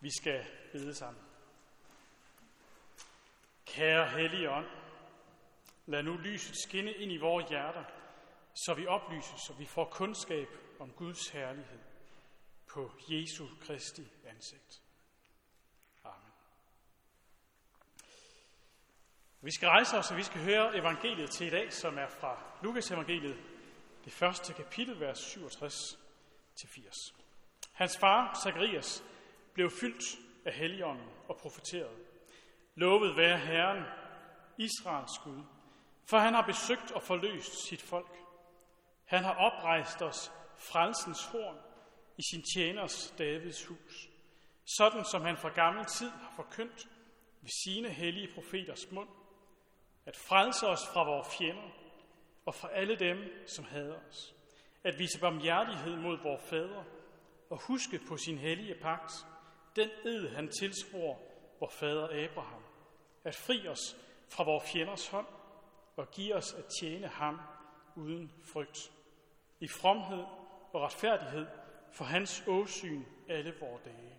[0.00, 1.22] Vi skal bede sammen.
[3.66, 4.66] Kære Hellige Ånd,
[5.86, 7.84] lad nu lyset skinne ind i vores hjerter,
[8.54, 11.78] så vi oplyses så vi får kundskab om Guds herlighed
[12.66, 14.82] på Jesu Kristi ansigt.
[16.04, 16.32] Amen.
[19.40, 22.42] Vi skal rejse os, og vi skal høre evangeliet til i dag, som er fra
[22.62, 23.36] Lukas evangeliet,
[24.04, 25.98] det første kapitel, vers 67
[26.56, 26.96] til 80.
[27.72, 29.04] Hans far, Zacharias,
[29.60, 31.96] blev fyldt af Helligånden og profeterede.
[32.74, 33.84] Lovet være Herren,
[34.58, 35.42] Israels Gud,
[36.10, 38.16] for han har besøgt og forløst sit folk.
[39.04, 41.56] Han har oprejst os frelsens horn
[42.18, 44.08] i sin tjeners Davids hus,
[44.78, 46.88] sådan som han fra gammel tid har forkyndt
[47.40, 49.08] ved sine hellige profeters mund,
[50.06, 51.70] at frelse os fra vores fjender
[52.46, 54.34] og fra alle dem, som hader os,
[54.84, 56.84] at vise barmhjertighed mod vores fædre
[57.50, 59.26] og huske på sin hellige pagt,
[59.76, 61.18] den ed han tilsvor
[61.60, 62.62] vor fader Abraham,
[63.24, 63.96] at fri os
[64.28, 65.26] fra vores fjenders hånd
[65.96, 67.40] og give os at tjene ham
[67.96, 68.92] uden frygt,
[69.60, 70.24] i fromhed
[70.72, 71.46] og retfærdighed
[71.92, 74.16] for hans åsyn alle vore dage.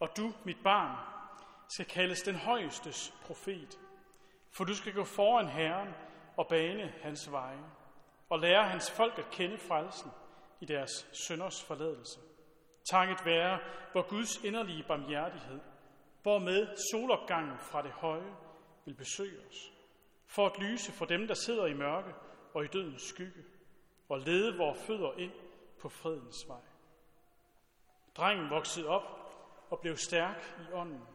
[0.00, 0.96] Og du, mit barn,
[1.68, 3.78] skal kaldes den højestes profet,
[4.50, 5.88] for du skal gå foran Herren
[6.36, 7.64] og bane hans veje,
[8.28, 10.10] og lære hans folk at kende frelsen
[10.60, 12.20] i deres sønders forladelse.
[12.84, 13.58] Takket være
[13.92, 15.60] hvor Guds inderlige barmhjertighed,
[16.22, 18.34] hvormed solopgangen fra det høje
[18.84, 19.72] vil besøge os,
[20.26, 22.14] for at lyse for dem, der sidder i mørke
[22.54, 23.44] og i dødens skygge,
[24.08, 25.32] og lede vores fødder ind
[25.80, 26.60] på fredens vej.
[28.16, 29.02] Drengen voksede op
[29.70, 31.06] og blev stærk i ånden,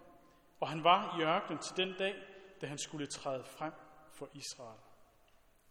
[0.60, 2.16] og han var i ørkenen til den dag,
[2.62, 3.74] da han skulle træde frem
[4.12, 4.80] for Israel.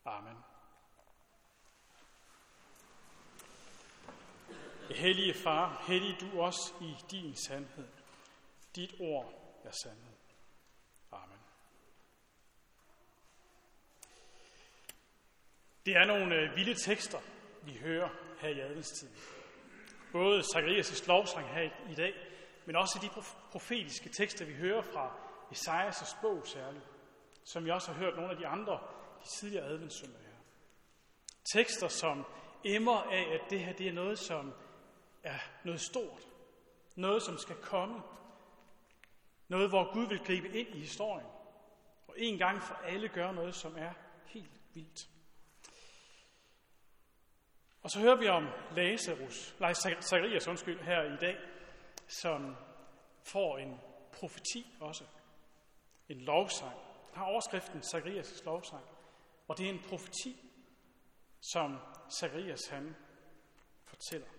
[0.05, 0.54] Amen.
[4.91, 7.89] Hellige Far, hellig du os i din sandhed.
[8.77, 10.15] Dit ord er sandhed.
[11.13, 11.39] Amen.
[15.86, 17.19] Det er nogle øh, vilde tekster,
[17.63, 18.08] vi hører
[18.41, 19.17] her i adventstiden.
[20.13, 22.14] Både Zacharias' lovsang her i dag,
[22.67, 23.23] men også de
[23.53, 25.17] profetiske tekster, vi hører fra
[25.53, 26.85] Esajas' bog særligt,
[27.45, 28.81] som vi også har hørt nogle af de andre
[29.25, 30.39] de tidligere adventssøndage her.
[31.55, 32.25] Tekster, som
[32.64, 34.55] emmer af, at det her det er noget, som
[35.24, 36.29] er noget stort.
[36.96, 38.02] Noget, som skal komme.
[39.48, 41.27] Noget, hvor Gud vil gribe ind i historien.
[42.08, 43.92] Og en gang for alle gøre noget, som er
[44.27, 45.08] helt vildt.
[47.83, 51.36] Og så hører vi om Lazarus, nej, Zacharias, undskyld, her i dag,
[52.08, 52.57] som
[53.23, 53.80] får en
[54.13, 55.05] profeti også.
[56.08, 56.74] En lovsang.
[57.13, 58.84] Der har overskriften Zacharias' lovsang.
[59.48, 60.51] Og det er en profeti,
[61.40, 61.79] som
[62.20, 62.96] Zacharias han
[63.84, 64.33] fortæller.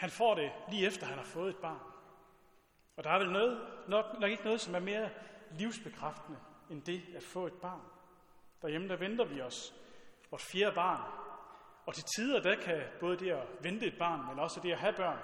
[0.00, 1.80] Han får det lige efter, han har fået et barn.
[2.96, 5.10] Og der er vel noget, nok, nok ikke noget, som er mere
[5.50, 6.38] livsbekræftende,
[6.70, 7.80] end det at få et barn.
[8.62, 9.74] Derhjemme, der venter vi os
[10.30, 11.12] vores fjerde barn.
[11.86, 14.78] Og til tider, der kan både det at vente et barn, men også det at
[14.78, 15.18] have børn,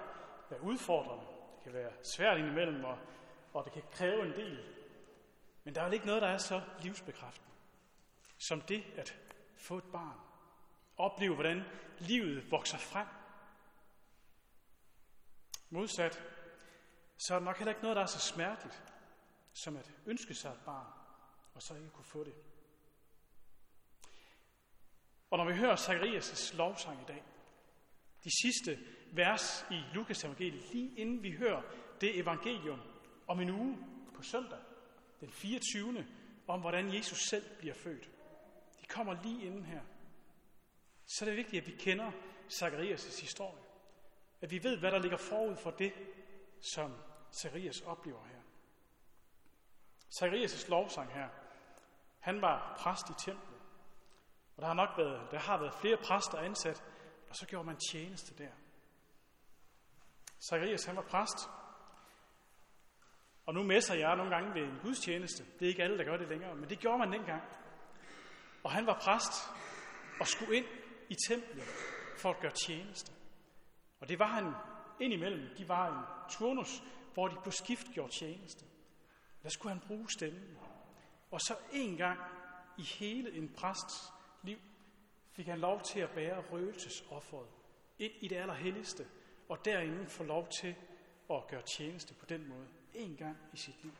[0.50, 1.24] være udfordrende.
[1.54, 2.98] Det kan være svært indimellem, og,
[3.52, 4.58] og det kan kræve en del.
[5.64, 7.50] Men der er vel ikke noget, der er så livsbekræftende,
[8.48, 9.18] som det at
[9.56, 10.18] få et barn.
[10.96, 11.64] Opleve, hvordan
[11.98, 13.06] livet vokser frem
[15.70, 16.22] Modsat,
[17.18, 18.82] så er der nok heller ikke noget, der er så smerteligt,
[19.52, 20.86] som at ønske sig et barn,
[21.54, 22.34] og så ikke kunne få det.
[25.30, 27.24] Og når vi hører Zacharias' lovsang i dag,
[28.24, 28.78] de sidste
[29.12, 31.62] vers i Lukas evangeliet, lige inden vi hører
[32.00, 32.80] det evangelium
[33.26, 33.78] om en uge
[34.14, 34.58] på søndag,
[35.20, 36.06] den 24.
[36.46, 38.10] om hvordan Jesus selv bliver født.
[38.80, 39.80] De kommer lige inden her.
[41.06, 42.12] Så er det vigtigt, at vi kender
[42.50, 43.65] Zacharias' historie.
[44.40, 45.92] At vi ved, hvad der ligger forud for det,
[46.74, 46.94] som
[47.30, 48.40] Sarias oplever her.
[50.20, 51.28] Sarias' lovsang her,
[52.20, 53.60] han var præst i templet.
[54.56, 56.84] Og der har nok været, der har været flere præster ansat,
[57.28, 58.50] og så gjorde man tjeneste der.
[60.48, 61.48] Zacharias, han var præst.
[63.46, 65.44] Og nu messer jeg nogle gange ved en gudstjeneste.
[65.58, 67.42] Det er ikke alle, der gør det længere, men det gjorde man dengang.
[68.64, 69.32] Og han var præst
[70.20, 70.66] og skulle ind
[71.08, 71.64] i templet
[72.18, 73.12] for at gøre tjeneste.
[74.00, 74.52] Og det var han
[75.00, 75.56] indimellem.
[75.58, 76.82] De var en turnus,
[77.14, 78.64] hvor de på skift gjorde tjeneste.
[79.42, 80.58] Der skulle han bruge stemmen.
[81.30, 82.20] Og så en gang
[82.78, 84.12] i hele en præsts
[84.42, 84.58] liv
[85.32, 87.48] fik han lov til at bære røgelsesofferet
[87.98, 89.08] ind i det allerhelligste,
[89.48, 90.74] og derinde få lov til
[91.30, 92.68] at gøre tjeneste på den måde.
[92.94, 93.92] En gang i sit liv.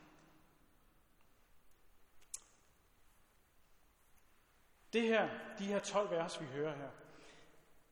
[4.93, 5.29] Det her,
[5.59, 6.91] de her 12 vers, vi hører her,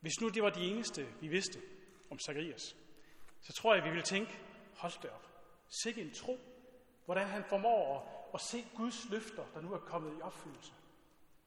[0.01, 1.61] hvis nu det var de eneste, vi vidste,
[2.11, 2.77] om Zacharias,
[3.41, 4.39] så tror jeg, vi vil tænke,
[4.77, 5.27] hold da op,
[5.69, 6.39] sikke en tro,
[7.05, 10.73] hvordan han formår at, at se Guds løfter, der nu er kommet i opfyldelse.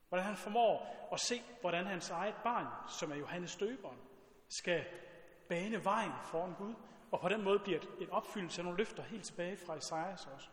[0.10, 4.00] Hvordan han formår at se, hvordan hans eget barn, som er Johannes Døberen,
[4.48, 4.86] skal
[5.50, 6.74] bane vejen foran Gud,
[7.12, 10.48] og på den måde bliver en opfyldelse af nogle løfter helt tilbage fra Isaias også.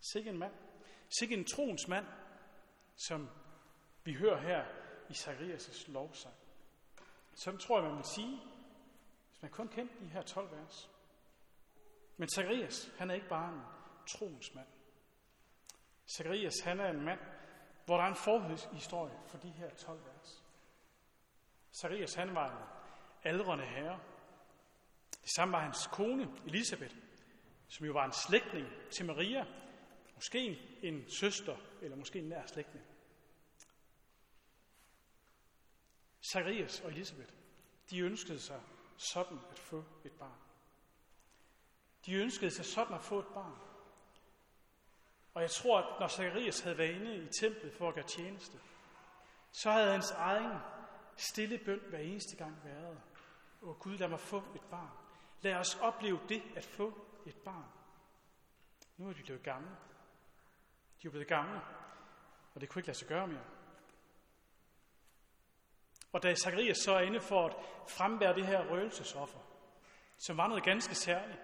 [0.00, 0.52] Sikke en mand.
[1.18, 2.06] Sikke en troens mand,
[2.96, 3.28] som
[4.04, 4.64] vi hører her
[5.08, 6.34] i Zacharias' lovsang.
[7.34, 8.40] Sådan tror jeg, man vil sige,
[9.40, 10.90] man kun kendte de her 12 vers.
[12.16, 13.60] Men Zacharias, han er ikke bare en
[14.06, 14.68] troens mand.
[16.16, 17.20] Zacharias, han er en mand,
[17.84, 20.44] hvor der er en forhistorie for de her 12 vers.
[21.80, 22.64] Zacharias, han var en
[23.24, 24.00] aldrende herre.
[25.22, 26.96] Det samme var hans kone, Elisabeth,
[27.68, 29.46] som jo var en slægtning til Maria.
[30.14, 32.86] Måske en søster, eller måske en nær slægtning.
[36.32, 37.32] Zacharias og Elisabeth,
[37.90, 38.62] de ønskede sig
[39.00, 40.38] sådan at få et barn.
[42.06, 43.58] De ønskede sig sådan at få et barn.
[45.34, 48.60] Og jeg tror, at når Zacharias havde været inde i templet for at gøre tjeneste,
[49.52, 50.58] så havde hans egen
[51.16, 53.00] stille bøn hver eneste gang været,
[53.62, 54.90] Åh Gud, lad mig få et barn.
[55.42, 57.64] Lad os opleve det at få et barn.
[58.96, 59.76] Nu er de blevet gamle.
[61.02, 61.60] De er blevet gamle,
[62.54, 63.44] og det kunne ikke lade sig gøre mere.
[66.12, 67.56] Og da Zacharias så er inde for at
[67.88, 69.38] frembære det her røgelsesoffer,
[70.18, 71.40] som var noget ganske særligt,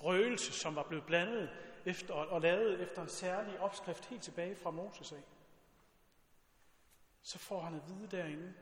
[0.00, 1.50] røgelse, som var blevet blandet
[1.84, 5.22] efter, og lavet efter en særlig opskrift helt tilbage fra Moses af,
[7.22, 8.54] så får han at vide derinde,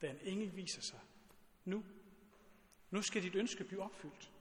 [0.00, 1.00] da en engel viser sig.
[1.64, 1.84] Nu.
[2.90, 4.32] Nu skal dit ønske blive opfyldt.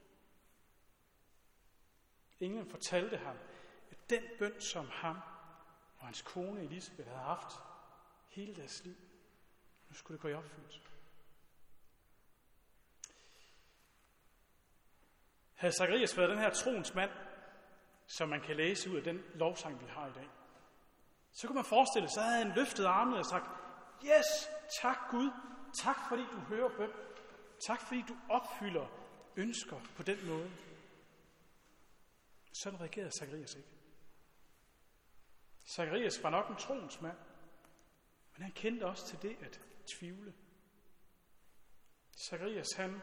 [2.39, 3.37] Englen fortalte ham,
[3.91, 5.17] at den bøn, som ham
[5.97, 7.53] og hans kone Elisabeth havde haft
[8.27, 8.95] hele deres liv,
[9.89, 10.79] nu skulle det gå i opfyldelse.
[15.55, 17.11] Havde Zacharias været den her troens mand,
[18.07, 20.29] som man kan læse ud af den lovsang, vi har i dag,
[21.33, 23.45] så kunne man forestille sig, så havde han løftet armene og sagt,
[24.05, 24.49] Yes,
[24.81, 25.31] tak Gud,
[25.83, 26.91] tak fordi du hører bøn.
[27.67, 28.87] Tak fordi du opfylder
[29.35, 30.51] ønsker på den måde.
[32.63, 33.69] Sådan reagerede Zacharias ikke.
[35.75, 37.17] Zacharias var nok en troens mand,
[38.33, 40.33] men han kendte også til det at tvivle.
[42.29, 43.01] Zacharias, han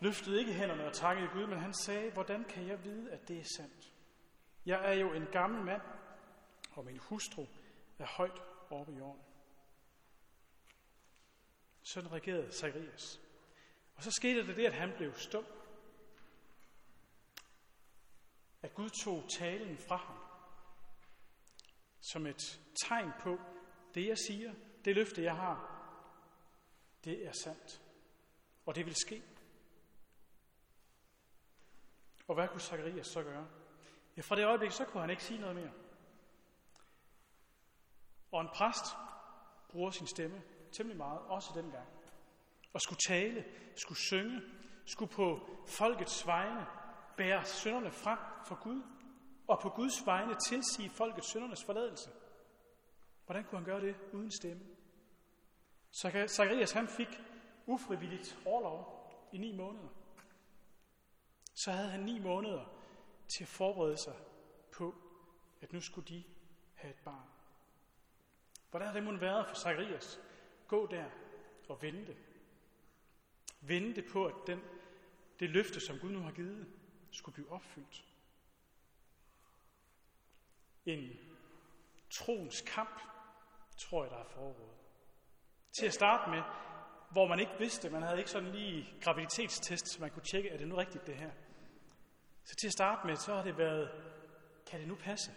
[0.00, 3.38] løftede ikke hænderne og takkede Gud, men han sagde, hvordan kan jeg vide, at det
[3.38, 3.94] er sandt?
[4.66, 5.82] Jeg er jo en gammel mand,
[6.70, 7.46] og min hustru
[7.98, 9.22] er højt oppe i jorden.
[11.82, 13.20] Sådan regerede Zacharias.
[13.94, 15.46] Og så skete der det, at han blev stum.
[18.62, 20.18] At Gud tog talen fra ham.
[22.00, 23.38] Som et tegn på,
[23.94, 24.54] det jeg siger,
[24.84, 25.80] det løfte jeg har,
[27.04, 27.82] det er sandt.
[28.66, 29.22] Og det vil ske.
[32.28, 33.46] Og hvad kunne Zacharias så gøre?
[34.16, 35.72] Ja, fra det øjeblik, så kunne han ikke sige noget mere.
[38.32, 38.84] Og en præst
[39.68, 40.42] bruger sin stemme
[40.72, 41.88] temmelig meget, også dengang.
[42.72, 43.44] Og skulle tale,
[43.76, 44.42] skulle synge,
[44.86, 46.66] skulle på folkets vegne
[47.16, 48.82] bære synderne frem for Gud,
[49.48, 52.10] og på Guds vegne tilsige folkets syndernes forladelse.
[53.30, 54.62] Hvordan kunne han gøre det uden stemme?
[56.26, 57.08] Zacharias han fik
[57.66, 59.88] ufrivilligt overlov i ni måneder.
[61.54, 62.64] Så havde han ni måneder
[63.28, 64.16] til at forberede sig
[64.72, 64.94] på,
[65.60, 66.24] at nu skulle de
[66.74, 67.28] have et barn.
[68.70, 70.20] Hvordan har det måske været for Zacharias?
[70.68, 71.10] Gå der
[71.68, 72.16] og vente.
[73.60, 74.60] Vente på, at den,
[75.40, 76.72] det løfte, som Gud nu har givet,
[77.10, 78.04] skulle blive opfyldt.
[80.86, 81.10] En
[82.10, 83.00] troens kamp,
[83.80, 84.76] tror jeg, der er foregået.
[85.78, 86.42] Til at starte med,
[87.10, 90.58] hvor man ikke vidste, man havde ikke sådan lige graviditetstest, så man kunne tjekke, er
[90.58, 91.30] det nu rigtigt det her?
[92.44, 93.90] Så til at starte med, så har det været,
[94.66, 95.30] kan det nu passe?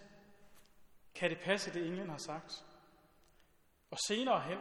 [1.16, 2.66] Kan det passe, det englen har sagt?
[3.92, 4.60] Og senere hen,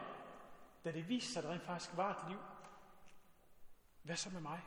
[0.84, 2.38] da det viste sig, at der rent faktisk var et liv,
[4.02, 4.60] hvad så med mig?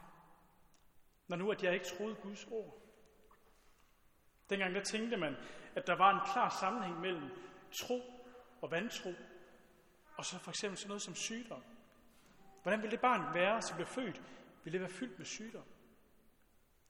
[1.27, 2.77] Når nu, at jeg ikke troede Guds ord.
[4.49, 5.35] Dengang der tænkte man,
[5.75, 7.29] at der var en klar sammenhæng mellem
[7.71, 8.14] tro
[8.65, 9.13] og vantro,
[10.17, 11.63] og så for eksempel sådan noget som sygdom.
[12.61, 14.21] Hvordan ville det barn være, som blev født?
[14.63, 15.63] Ville det være fyldt med sygdom?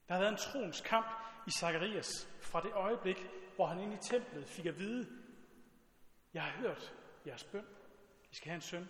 [0.08, 1.08] Der har været en troens kamp
[1.48, 3.17] i Zacharias fra det øjeblik,
[3.55, 5.22] hvor han inde i templet fik at vide,
[6.34, 7.65] jeg har hørt jeres bøn,
[8.32, 8.89] I skal have en søn.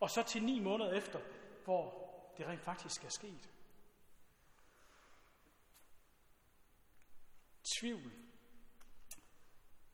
[0.00, 1.20] Og så til ni måneder efter,
[1.64, 3.50] hvor det rent faktisk er sket.
[7.78, 8.12] Tvivl.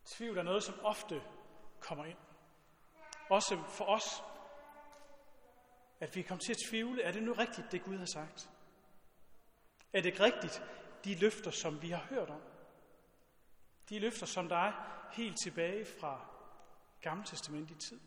[0.04, 1.23] Tvivl er noget, som ofte
[1.87, 2.19] kommer ind.
[3.31, 4.23] Også for os.
[6.00, 8.50] At vi kommer til at tvivle, er det nu rigtigt, det Gud har sagt?
[9.93, 10.62] Er det rigtigt,
[11.05, 12.43] de løfter, som vi har hørt om?
[13.88, 14.73] De løfter, som der er
[15.12, 16.26] helt tilbage fra
[17.00, 18.00] Gamle Testament i tid.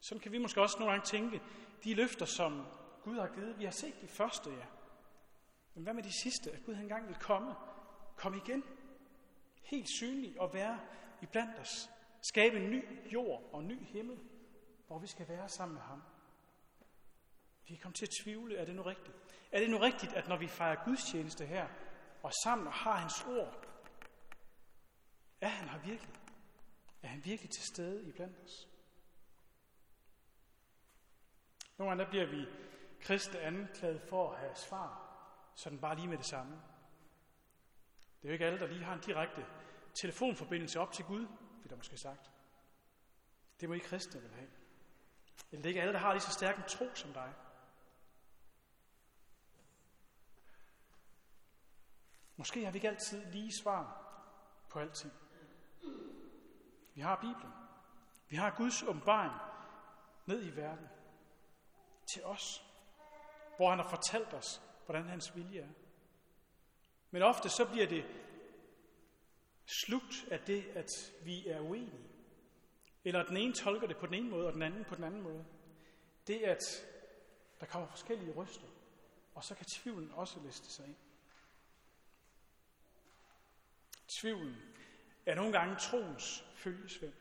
[0.00, 1.42] Sådan kan vi måske også nogle gange tænke,
[1.84, 2.66] de løfter, som
[3.02, 4.66] Gud har givet, vi har set de første, ja.
[5.74, 6.52] Men hvad med de sidste?
[6.52, 7.54] At Gud engang vil komme,
[8.16, 8.64] komme igen,
[9.62, 10.80] helt synlig og være
[11.22, 11.93] i blandt os.
[12.28, 14.18] Skabe en ny jord og en ny himmel,
[14.86, 16.02] hvor vi skal være sammen med ham.
[17.68, 19.16] Vi er kommet til at tvivle, er det nu rigtigt?
[19.52, 21.68] Er det nu rigtigt, at når vi fejrer gudstjeneste her,
[22.22, 23.66] og sammen har hans ord,
[25.40, 26.14] er han her virkelig?
[27.02, 28.68] Er han virkelig til stede i blandt os?
[31.78, 32.46] Nogle gange der bliver vi
[33.00, 35.16] kristne anklaget for at have svar,
[35.54, 36.52] sådan bare lige med det samme.
[38.22, 39.46] Det er jo ikke alle, der lige har en direkte
[39.94, 41.26] telefonforbindelse op til Gud,
[41.64, 42.30] bliver der måske sagt.
[43.60, 44.50] Det må I kristne vil have.
[45.50, 47.34] Eller det er ikke alle, der har lige så stærk en tro som dig.
[52.36, 54.12] Måske har vi ikke altid lige svar
[54.70, 55.12] på alting.
[56.94, 57.52] Vi har Bibelen.
[58.28, 59.32] Vi har Guds åbenbaring
[60.26, 60.88] ned i verden
[62.14, 62.64] til os,
[63.56, 65.72] hvor han har fortalt os, hvordan hans vilje er.
[67.10, 68.04] Men ofte så bliver det
[69.66, 70.88] slugt af det, at
[71.24, 72.10] vi er uenige.
[73.04, 75.04] Eller at den ene tolker det på den ene måde, og den anden på den
[75.04, 75.44] anden måde.
[76.26, 76.60] Det at
[77.60, 78.66] der kommer forskellige ryster,
[79.34, 80.96] og så kan tvivlen også liste sig ind.
[84.20, 84.56] Tvivlen
[85.26, 87.14] er nogle gange troens følgesvend.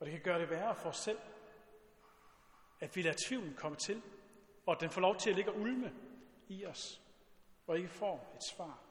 [0.00, 1.18] Og det kan gøre det værre for os selv,
[2.80, 4.02] at vi lader tvivlen komme til,
[4.66, 5.94] og at den får lov til at ligge ulme
[6.48, 7.00] i os,
[7.66, 8.89] og ikke får et svar.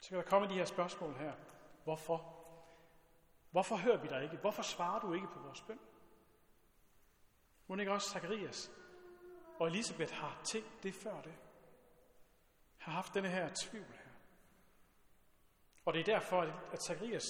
[0.00, 1.32] Så kan der komme de her spørgsmål her.
[1.84, 2.36] Hvorfor?
[3.50, 4.36] Hvorfor hører vi dig ikke?
[4.36, 5.80] Hvorfor svarer du ikke på vores bøn?
[7.66, 8.70] Må ikke også Zacharias
[9.58, 11.34] og Elisabeth har tænkt det før det?
[12.78, 14.10] Har haft denne her tvivl her.
[15.84, 16.42] Og det er derfor,
[16.72, 17.24] at Zacharias,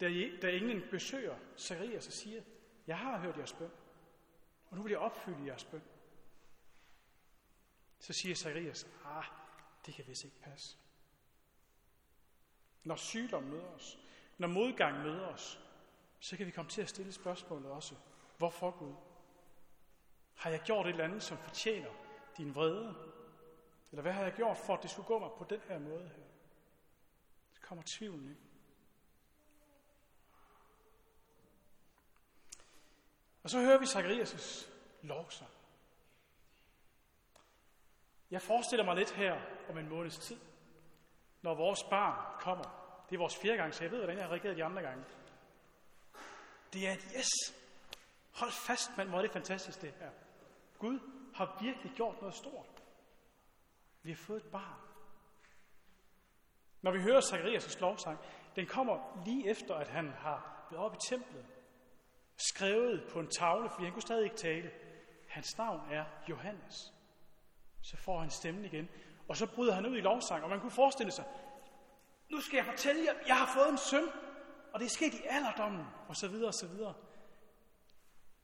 [0.00, 0.06] da,
[0.50, 2.42] englen besøger Zacharias og siger,
[2.86, 3.70] jeg har hørt jeres bøn,
[4.70, 5.82] og nu vil jeg opfylde jeres bøn.
[7.98, 9.24] Så siger Zacharias, ah,
[9.86, 10.76] det kan vist ikke passe.
[12.86, 13.98] Når sygdom møder os,
[14.38, 15.60] når modgang møder os,
[16.20, 17.94] så kan vi komme til at stille spørgsmålet også,
[18.38, 18.94] hvorfor Gud?
[20.34, 21.90] Har jeg gjort et eller andet, som fortjener
[22.36, 22.94] din vrede?
[23.90, 26.08] Eller hvad har jeg gjort for, at det skulle gå mig på den her måde
[26.16, 26.24] her?
[27.52, 28.38] Så kommer tvivlen ind.
[33.42, 34.70] Og så hører vi Zacharias'
[35.02, 35.50] lovsang.
[38.30, 40.40] Jeg forestiller mig lidt her om en måneds tid,
[41.42, 42.75] når vores barn kommer.
[43.08, 45.04] Det er vores fjerde gang, så jeg ved, hvordan jeg har reageret de andre gange.
[46.72, 47.28] Det er et yes.
[48.34, 50.10] Hold fast, mand, hvor er det fantastisk det her.
[50.78, 50.98] Gud
[51.34, 52.82] har virkelig gjort noget stort.
[54.02, 54.80] Vi har fået et barn.
[56.82, 58.18] Når vi hører Zacharias' lovsang,
[58.56, 61.46] den kommer lige efter, at han har været oppe i templet
[62.36, 64.70] skrevet på en tavle, fordi han kunne stadig ikke tale.
[65.28, 66.92] Hans navn er Johannes.
[67.82, 68.88] Så får han stemmen igen,
[69.28, 71.24] og så bryder han ud i lovsang, og man kunne forestille sig,
[72.30, 74.08] nu skal jeg fortælle jer, jeg har fået en søn,
[74.72, 76.94] og det er sket i alderdommen, og så videre, og så videre.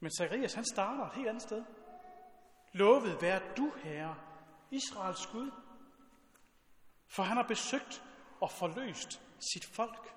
[0.00, 1.64] Men Zacharias, han starter et helt andet sted.
[2.72, 4.16] Lovet være du, Herre,
[4.70, 5.50] Israels Gud,
[7.06, 8.04] for han har besøgt
[8.40, 9.22] og forløst
[9.52, 10.14] sit folk.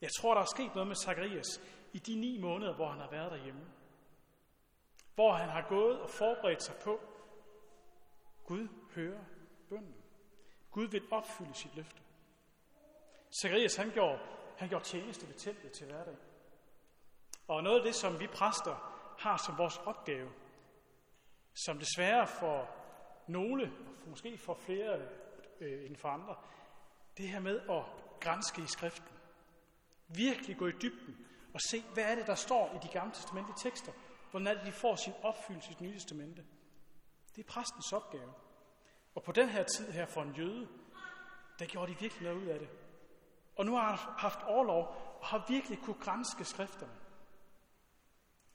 [0.00, 1.60] Jeg tror, der er sket noget med Zacharias
[1.92, 3.66] i de ni måneder, hvor han har været derhjemme.
[5.14, 7.00] Hvor han har gået og forberedt sig på,
[8.44, 9.24] Gud hører
[9.68, 9.97] bønden.
[10.70, 12.02] Gud vil opfylde sit løfte.
[13.42, 14.18] Zacharias, han gjorde,
[14.56, 16.16] han gjorde tjeneste ved templet til hverdag.
[17.48, 20.30] Og noget af det, som vi præster har som vores opgave,
[21.54, 22.68] som desværre for
[23.26, 23.72] nogle,
[24.02, 25.00] og måske for flere
[25.60, 26.36] øh, end for andre,
[27.16, 27.84] det her med at
[28.20, 29.12] grænske i skriften.
[30.08, 33.56] Virkelig gå i dybden og se, hvad er det, der står i de gamle testamentlige
[33.58, 33.92] tekster?
[34.30, 36.46] Hvordan er det, de får sin opfyldelse i det nye testamente?
[37.36, 38.32] Det er præstens opgave.
[39.18, 40.68] Og på den her tid her for en jøde,
[41.58, 42.68] der gjorde de virkelig noget ud af det.
[43.56, 44.86] Og nu har han haft overlov
[45.20, 46.92] og har virkelig kunne grænske skrifterne.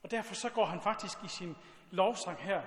[0.02, 1.56] Og derfor så går han faktisk i sin
[1.90, 2.62] lovsang her,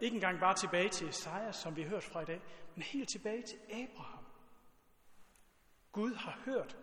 [0.00, 2.40] ikke engang bare tilbage til Esajas, som vi har hørt fra i dag,
[2.74, 4.24] men helt tilbage til Abraham.
[5.92, 6.76] Gud har hørt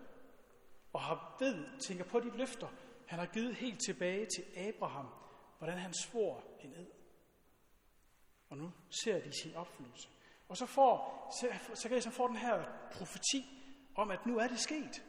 [0.92, 2.68] og har ved, tænker på de løfter,
[3.06, 5.08] han har givet helt tilbage til Abraham,
[5.58, 6.86] hvordan han svor en ed.
[8.48, 8.72] Og nu
[9.02, 10.08] ser de sin opfyldelse.
[10.48, 13.44] Og så får, så, så får den her profeti
[13.94, 15.04] om, at nu er det sket.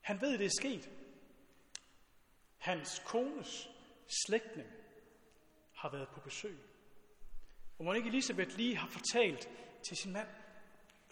[0.00, 0.90] Han ved, det er sket.
[2.58, 3.68] hans kones
[4.26, 4.68] slægtning
[5.74, 6.58] har været på besøg.
[7.78, 9.48] Og må ikke Elisabeth lige har fortalt
[9.88, 10.28] til sin mand,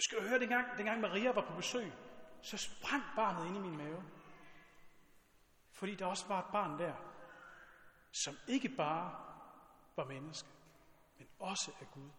[0.01, 1.93] skal du høre, dengang, dengang Maria var på besøg,
[2.43, 4.03] så sprang barnet ind i min mave.
[5.73, 6.95] Fordi der også var et barn der,
[8.13, 9.25] som ikke bare
[9.97, 10.49] var menneske,
[11.19, 12.11] men også af Gud.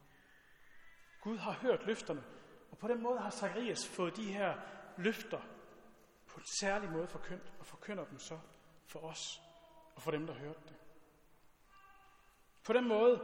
[1.22, 2.24] Gud har hørt løfterne,
[2.72, 4.60] og på den måde har Zacharias fået de her
[4.98, 5.42] løfter
[6.28, 8.40] på en særlig måde forkyndt, og forkynder dem så
[8.88, 9.42] for os
[9.96, 10.76] og for dem, der hørte det.
[12.64, 13.22] På den måde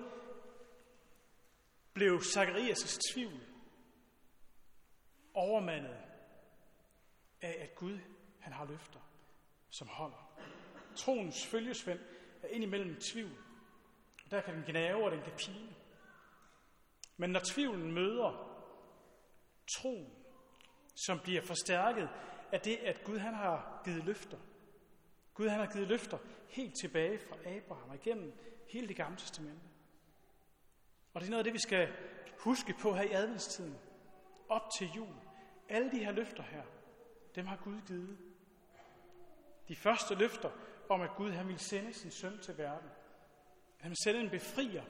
[1.93, 3.41] blev Zacharias' tvivl
[5.33, 5.97] overmandet
[7.41, 7.99] af, at Gud
[8.39, 8.99] han har løfter,
[9.69, 10.39] som holder.
[10.95, 11.99] Troens følgesvend
[12.43, 13.37] er indimellem tvivl.
[14.25, 15.75] Og der kan den gnave, og den kan pine.
[17.17, 18.47] Men når tvivlen møder
[19.67, 20.13] troen,
[20.95, 22.09] som bliver forstærket
[22.51, 24.37] af det, at Gud han har givet løfter.
[25.33, 26.17] Gud han har givet løfter
[26.49, 28.33] helt tilbage fra Abraham og igennem
[28.67, 29.61] hele det gamle testamente.
[31.13, 31.93] Og det er noget af det, vi skal
[32.39, 33.77] huske på her i adventstiden.
[34.49, 35.15] Op til jul.
[35.69, 36.63] Alle de her løfter her,
[37.35, 38.17] dem har Gud givet.
[39.67, 40.49] De første løfter
[40.89, 42.89] om, at Gud han vil sende sin søn til verden.
[43.77, 44.83] Han ville sende en befrier,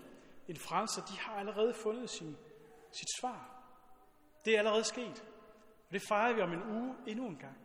[0.48, 2.38] en frelser, de har allerede fundet sin,
[2.92, 3.63] sit svar.
[4.46, 5.24] Det er allerede sket.
[5.88, 7.58] Og det fejrer vi om en uge endnu en gang.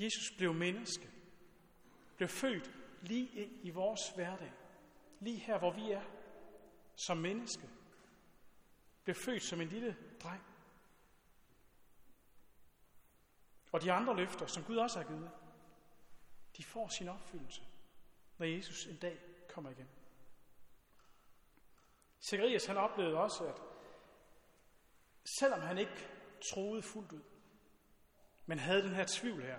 [0.00, 1.10] Jesus blev menneske.
[2.16, 2.70] Blev født
[3.02, 4.52] lige ind i vores hverdag.
[5.20, 6.02] Lige her, hvor vi er.
[6.96, 7.68] Som menneske.
[9.04, 10.42] Blev født som en lille dreng.
[13.72, 15.30] Og de andre løfter, som Gud også har givet,
[16.56, 17.62] de får sin opfyldelse,
[18.38, 19.88] når Jesus en dag kommer igen.
[22.30, 23.62] Zacharias han oplevede også, at
[25.38, 26.08] selvom han ikke
[26.52, 27.22] troede fuldt ud,
[28.46, 29.58] men havde den her tvivl her,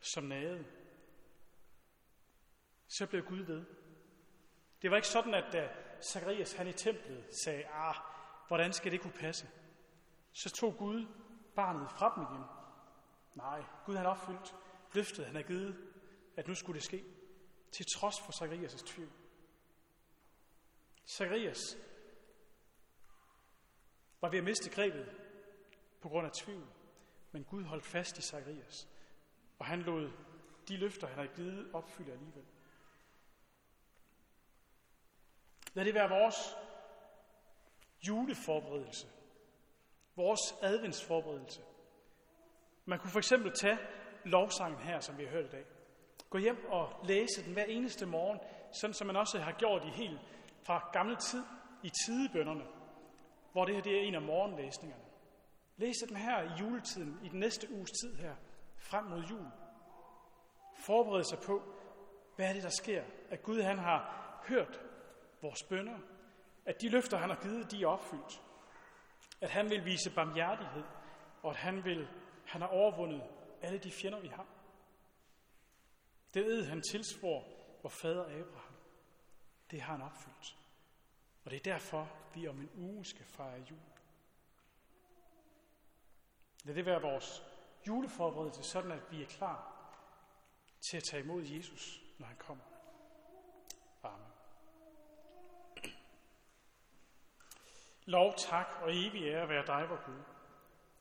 [0.00, 0.64] som nagede,
[2.88, 3.64] så blev Gud ved.
[4.82, 5.68] Det var ikke sådan, at da
[6.02, 7.94] Zacharias han i templet sagde, ah,
[8.48, 9.48] hvordan skal det kunne passe?
[10.32, 11.06] Så tog Gud
[11.56, 12.44] barnet fra dem igen.
[13.34, 14.54] Nej, Gud han opfyldt
[14.94, 15.90] løftet, han havde givet,
[16.36, 17.04] at nu skulle det ske,
[17.72, 19.23] til trods for Zacharias' tvivl.
[21.06, 21.78] Zacharias
[24.20, 25.06] var ved at miste grebet
[26.00, 26.66] på grund af tvivl,
[27.32, 28.88] men Gud holdt fast i Zacharias,
[29.58, 30.10] og han lod
[30.68, 32.44] de løfter, han havde givet, opfylde alligevel.
[35.74, 36.36] Lad det være vores
[38.08, 39.06] juleforberedelse,
[40.16, 41.62] vores adventsforberedelse.
[42.84, 43.78] Man kunne for eksempel tage
[44.24, 45.64] lovsangen her, som vi har hørt i dag.
[46.30, 48.40] Gå hjem og læse den hver eneste morgen,
[48.72, 50.20] sådan som man også har gjort i helt
[50.66, 51.44] fra gamle tid
[51.82, 52.64] i tidebønderne,
[53.52, 55.04] hvor det her det er en af morgenlæsningerne.
[55.76, 58.34] Læs den her i juletiden, i den næste uges tid her,
[58.78, 59.46] frem mod jul.
[60.78, 61.62] Forbered sig på,
[62.36, 63.04] hvad er det, der sker?
[63.30, 64.80] At Gud han har hørt
[65.42, 65.98] vores bønder,
[66.64, 68.42] at de løfter, han har givet, de er opfyldt.
[69.40, 70.84] At han vil vise barmhjertighed,
[71.42, 72.08] og at han, vil,
[72.46, 73.22] han har overvundet
[73.62, 74.46] alle de fjender, vi har.
[76.34, 77.44] Det ed, han tilsvor
[77.82, 78.73] vor fader Abraham,
[79.70, 80.56] det har han opfyldt.
[81.44, 83.78] Og det er derfor, vi om en uge skal fejre jul.
[86.64, 87.42] Lad det være vores
[87.86, 89.74] juleforberedelse, sådan at vi er klar
[90.90, 92.64] til at tage imod Jesus, når han kommer.
[94.02, 94.26] Amen.
[98.04, 100.22] Lov, tak og evig ære være dig, vor Gud,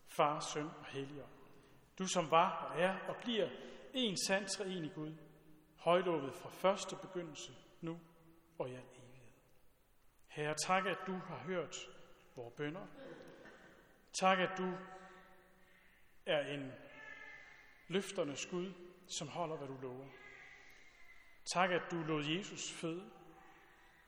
[0.08, 1.32] Far, Søn og Helligånd.
[2.00, 3.50] Du som var og er og bliver
[3.94, 5.16] en sand i Gud,
[5.78, 8.00] højlovet fra første begyndelse, nu
[8.60, 9.32] og i al evighed.
[10.28, 11.76] Herre, tak, at du har hørt
[12.36, 12.88] vores bønder.
[14.14, 14.78] Tak, at du
[16.26, 16.72] er en
[17.88, 18.74] løfternes Gud,
[19.08, 20.08] som holder, hvad du lover.
[21.46, 23.12] Tak, at du lod Jesus føde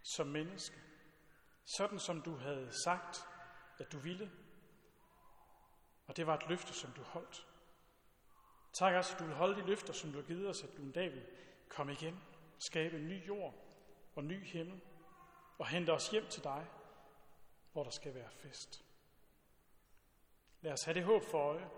[0.03, 0.81] som menneske,
[1.77, 3.17] sådan som du havde sagt,
[3.79, 4.31] at du ville.
[6.07, 7.47] Og det var et løfte, som du holdt.
[8.73, 10.81] Tak også, at du vil holde de løfter, som du har givet os, at du
[10.81, 11.25] en dag vil
[11.69, 12.23] komme igen,
[12.57, 13.64] skabe en ny jord
[14.15, 14.81] og ny himmel,
[15.57, 16.67] og hente os hjem til dig,
[17.71, 18.85] hvor der skal være fest.
[20.61, 21.69] Lad os have det håb for øje,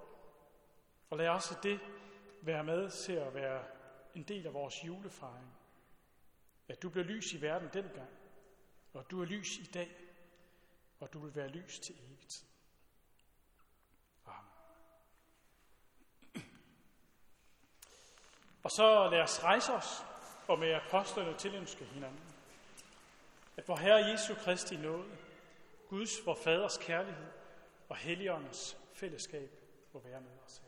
[1.10, 1.80] og lad også det
[2.42, 3.66] være med til at være
[4.16, 5.54] en del af vores julefejring.
[6.68, 8.10] At du blev lys i verden dengang,
[8.94, 9.92] og du er lys i dag,
[11.00, 12.48] og du vil være lys til evigt tid.
[14.26, 14.52] Amen.
[18.64, 20.06] Og så lad os rejse os
[20.48, 22.27] og med apostlene tilønske hinanden.
[23.58, 25.18] At vor Herre Jesu Kristi nåde,
[25.90, 27.28] Guds, vor Faders kærlighed
[27.90, 29.52] og Helligåndens fællesskab
[29.94, 30.62] må være med os